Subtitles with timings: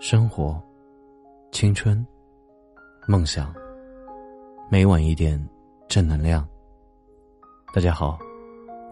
[0.00, 0.62] 生活、
[1.50, 2.06] 青春、
[3.08, 3.54] 梦想，
[4.70, 5.42] 每晚一点
[5.88, 6.46] 正能量。
[7.74, 8.18] 大家好，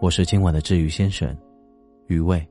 [0.01, 1.37] 我是今晚的治愈先生，
[2.07, 2.45] 余味。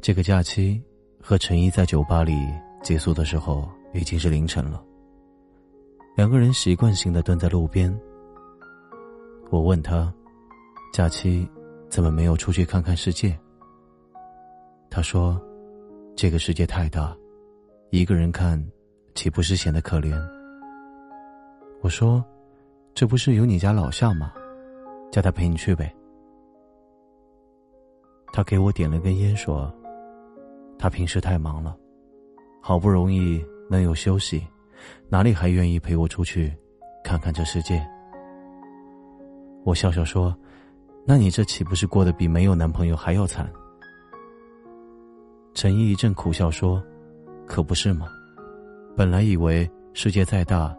[0.00, 0.82] 这个假期
[1.20, 2.32] 和陈一在酒吧里
[2.82, 4.82] 结束的时候，已经是凌晨了。
[6.16, 7.94] 两个人习惯性的蹲在路边。
[9.50, 10.12] 我问他
[10.92, 11.48] ：“假期
[11.88, 13.38] 怎么没有出去看看世界？”
[14.90, 15.40] 他说
[16.16, 17.16] ：“这个世界太大，
[17.90, 18.62] 一个人看，
[19.14, 20.16] 岂不是显得可怜？”
[21.82, 22.24] 我说
[22.94, 24.32] ：“这不是有你家老夏吗？
[25.12, 25.94] 叫他陪你去呗。”
[28.32, 29.72] 他给我点了根烟，说
[30.78, 31.76] ：“他平时太忙了，
[32.60, 34.46] 好不容易能有休息。”
[35.08, 36.54] 哪里还愿意陪我出去，
[37.02, 37.84] 看看这世界？
[39.64, 40.36] 我笑笑说
[41.06, 43.50] ：“那你这岂不是过得比没有男朋友还要惨？”
[45.56, 46.84] 陈毅一阵苦笑说
[47.48, 48.08] ：“可不是嘛，
[48.94, 50.76] 本来以为世界再大，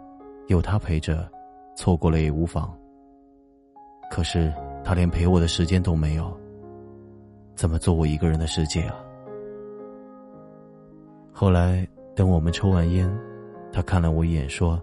[0.50, 1.28] 有他陪着，
[1.76, 2.72] 错过了也无妨。
[4.12, 6.32] 可是他连陪我的时间都没有，
[7.56, 8.96] 怎么做我一个人的世界啊？”
[11.34, 11.86] 后来
[12.16, 13.12] 等我们抽完烟。
[13.72, 14.80] 他看了我一眼，说：“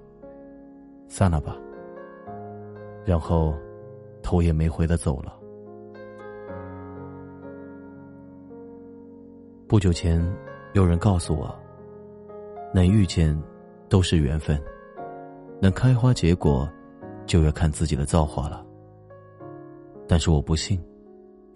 [1.07, 1.57] 散了吧。”
[3.07, 3.55] 然后，
[4.25, 5.33] 头也没回的走了。
[9.75, 10.25] 不久前，
[10.75, 11.53] 有人告诉我，
[12.73, 13.37] 能遇见，
[13.89, 14.57] 都是缘分；
[15.61, 16.71] 能开花结果，
[17.27, 18.65] 就要看自己的造化了。
[20.07, 20.81] 但是我不信，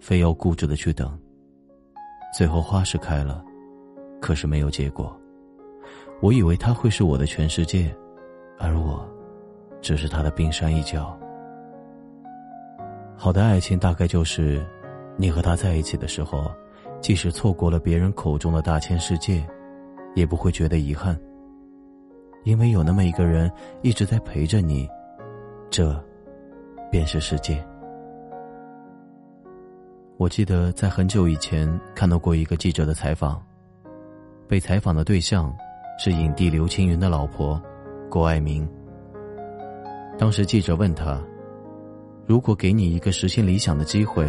[0.01, 1.17] 非要固执的去等。
[2.37, 3.41] 最后花是开了，
[4.19, 5.17] 可是没有结果。
[6.19, 7.89] 我以为他会是我的全世界，
[8.57, 9.09] 而我，
[9.79, 11.17] 只是他的冰山一角。
[13.15, 14.61] 好的爱情大概就是，
[15.15, 16.51] 你和他在一起的时候，
[17.01, 19.45] 即使错过了别人口中的大千世界，
[20.15, 21.19] 也不会觉得遗憾。
[22.43, 24.87] 因为有那么一个人一直在陪着你，
[25.69, 26.01] 这，
[26.91, 27.63] 便是世界。
[30.17, 33.41] 我记得在很久以前看到过一个记者的采访，
[34.47, 35.53] 被采访的对象。
[36.01, 37.61] 是影帝刘青云的老婆，
[38.09, 38.65] 郭爱明。
[40.17, 41.21] 当时记者问他
[42.25, 44.25] ：“如果给你一个实现理想的机会，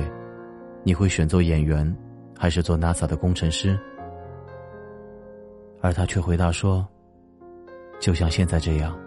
[0.82, 1.96] 你会选做演员，
[2.40, 3.78] 还是做 NASA 的工程师？”
[5.82, 6.86] 而他却回答说
[8.00, 8.98] ：“就像现在这样，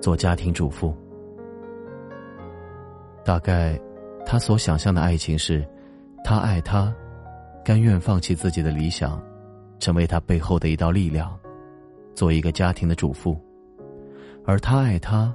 [0.00, 0.96] 做家庭主妇。”
[3.22, 3.78] 大概，
[4.24, 5.66] 他所想象的爱情是，
[6.24, 6.94] 他爱他，
[7.62, 9.22] 甘愿放弃自己的理想，
[9.78, 11.38] 成为他背后的一道力量。
[12.14, 13.38] 做一个家庭的主妇，
[14.46, 15.34] 而他爱他，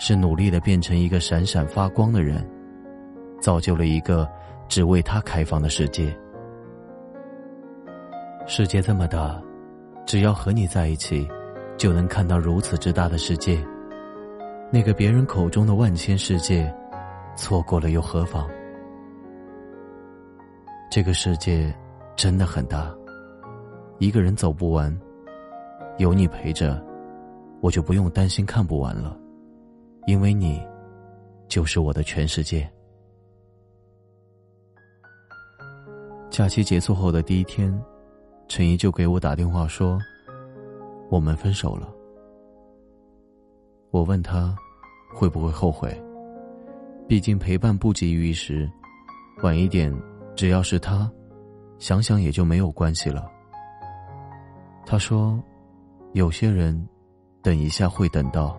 [0.00, 2.44] 是努力的变成一个闪闪发光的人，
[3.40, 4.28] 造就了一个
[4.68, 6.12] 只为他开放的世界。
[8.50, 9.38] 世界这么大，
[10.06, 11.28] 只要和你在一起，
[11.76, 13.62] 就能看到如此之大的世界。
[14.72, 16.74] 那个别人口中的万千世界，
[17.36, 18.48] 错过了又何妨？
[20.90, 21.72] 这个世界
[22.16, 22.90] 真的很大，
[23.98, 24.98] 一个人走不完。
[25.98, 26.82] 有你陪着，
[27.60, 29.14] 我就不用担心看不完了，
[30.06, 30.58] 因为你，
[31.48, 32.66] 就是我的全世界。
[36.30, 37.70] 假期结束后的第一天，
[38.48, 39.98] 陈怡就给我打电话说，
[41.10, 41.88] 我们分手了。
[43.90, 44.56] 我问他，
[45.14, 45.96] 会不会后悔？
[47.06, 48.70] 毕竟陪伴不急于一时，
[49.42, 49.94] 晚一点，
[50.34, 51.10] 只要是他，
[51.78, 53.30] 想想也就没有关系了。
[54.84, 55.40] 他说。
[56.14, 56.88] 有些人，
[57.42, 58.58] 等一下会等到，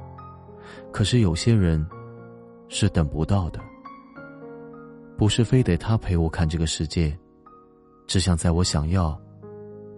[0.91, 1.83] 可是有些人，
[2.69, 3.59] 是等不到的。
[5.17, 7.17] 不是非得他陪我看这个世界，
[8.05, 9.19] 只想在我想要，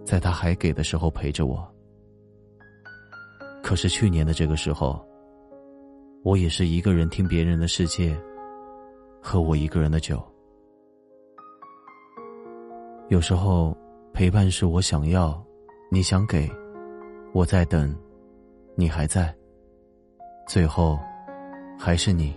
[0.04, 1.66] 在他还给的时候陪着我。
[3.62, 5.04] 可是去年的这个时候，
[6.22, 8.18] 我也是一个人听别人的世界，
[9.20, 10.22] 喝我一个人的酒。
[13.08, 13.76] 有时候，
[14.12, 15.42] 陪伴是我想要，
[15.90, 16.50] 你想给。
[17.34, 17.94] 我在等，
[18.74, 19.34] 你还在。
[20.46, 20.98] 最后，
[21.78, 22.34] 还是你。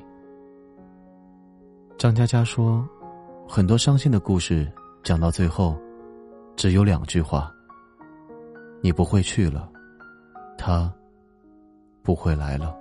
[1.97, 2.87] 张嘉佳说，
[3.47, 4.69] 很多伤心的故事
[5.01, 5.77] 讲到最后，
[6.55, 7.54] 只有两句话：
[8.85, 9.67] 你不会去了，
[10.59, 10.93] 他
[12.03, 12.77] 不会来了。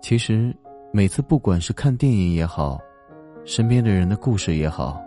[0.00, 0.56] 其实，
[0.92, 2.80] 每次不管是看电影也好，
[3.44, 5.02] 身边的人的故事也好，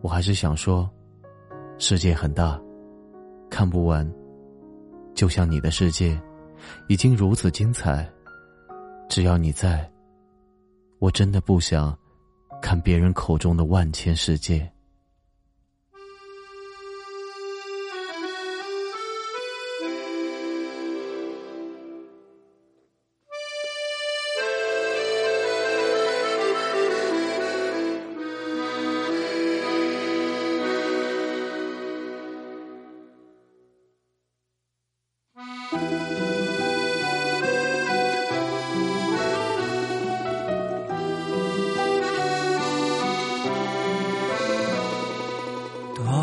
[0.00, 0.88] 我还是想说，
[1.76, 2.58] 世界很大，
[3.50, 4.10] 看不完。
[5.12, 6.18] 就像你的世界，
[6.88, 8.10] 已经如此精彩，
[9.06, 9.86] 只要你在，
[10.98, 11.94] 我真的不想
[12.62, 14.66] 看别人口中的万千世界。